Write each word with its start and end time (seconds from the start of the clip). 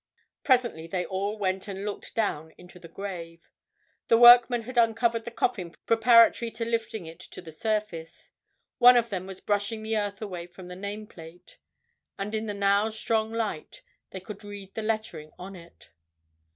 Presently 0.43 0.87
they 0.87 1.05
all 1.05 1.37
went 1.37 1.67
and 1.67 1.85
looked 1.85 2.15
down 2.15 2.55
into 2.57 2.79
the 2.79 2.87
grave. 2.87 3.51
The 4.07 4.17
workmen 4.17 4.63
had 4.63 4.75
uncovered 4.75 5.25
the 5.25 5.29
coffin 5.29 5.75
preparatory 5.85 6.49
to 6.53 6.65
lifting 6.65 7.05
it 7.05 7.19
to 7.19 7.39
the 7.39 7.51
surface; 7.51 8.31
one 8.79 8.97
of 8.97 9.11
them 9.11 9.27
was 9.27 9.41
brushing 9.41 9.83
the 9.83 9.95
earth 9.95 10.19
away 10.19 10.47
from 10.47 10.65
the 10.65 10.75
name 10.75 11.05
plate. 11.05 11.59
And 12.17 12.33
in 12.33 12.47
the 12.47 12.55
now 12.55 12.89
strong 12.89 13.31
light 13.31 13.83
they 14.09 14.19
could 14.19 14.43
all 14.43 14.49
read 14.49 14.73
the 14.73 14.81
lettering 14.81 15.29
on 15.37 15.55
it. 15.55 15.91